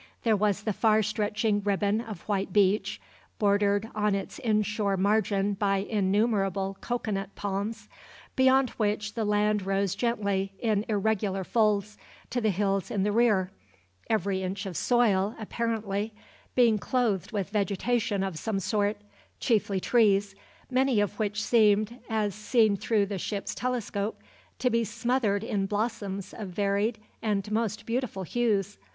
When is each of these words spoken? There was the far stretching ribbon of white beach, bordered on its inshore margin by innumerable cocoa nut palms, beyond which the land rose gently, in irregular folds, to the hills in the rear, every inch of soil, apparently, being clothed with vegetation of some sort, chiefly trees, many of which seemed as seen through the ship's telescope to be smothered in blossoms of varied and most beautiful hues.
There 0.23 0.35
was 0.35 0.63
the 0.63 0.73
far 0.73 1.03
stretching 1.03 1.61
ribbon 1.61 2.01
of 2.01 2.21
white 2.27 2.51
beach, 2.51 2.99
bordered 3.37 3.87
on 3.93 4.15
its 4.15 4.39
inshore 4.39 4.97
margin 4.97 5.53
by 5.53 5.77
innumerable 5.77 6.75
cocoa 6.81 7.11
nut 7.11 7.29
palms, 7.35 7.87
beyond 8.35 8.71
which 8.71 9.13
the 9.13 9.23
land 9.25 9.63
rose 9.63 9.93
gently, 9.93 10.53
in 10.57 10.85
irregular 10.89 11.43
folds, 11.43 11.99
to 12.31 12.41
the 12.41 12.49
hills 12.49 12.89
in 12.89 13.03
the 13.03 13.11
rear, 13.11 13.51
every 14.09 14.41
inch 14.41 14.65
of 14.65 14.75
soil, 14.75 15.35
apparently, 15.37 16.15
being 16.55 16.79
clothed 16.79 17.31
with 17.31 17.51
vegetation 17.51 18.23
of 18.23 18.39
some 18.39 18.59
sort, 18.59 18.97
chiefly 19.39 19.79
trees, 19.79 20.33
many 20.71 20.99
of 20.99 21.19
which 21.19 21.43
seemed 21.43 21.99
as 22.09 22.33
seen 22.33 22.75
through 22.75 23.05
the 23.05 23.19
ship's 23.19 23.53
telescope 23.53 24.19
to 24.57 24.71
be 24.71 24.83
smothered 24.83 25.43
in 25.43 25.67
blossoms 25.67 26.33
of 26.33 26.47
varied 26.47 26.97
and 27.21 27.51
most 27.51 27.85
beautiful 27.85 28.23
hues. 28.23 28.79